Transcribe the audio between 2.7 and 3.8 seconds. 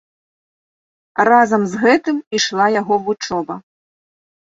яго вучоба.